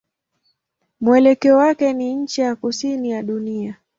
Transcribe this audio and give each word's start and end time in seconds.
Mwelekeo 1.01 1.57
wake 1.57 1.93
ni 1.93 2.15
ncha 2.15 2.43
ya 2.43 2.55
kusini 2.55 3.11
ya 3.11 3.23
dunia. 3.23 3.77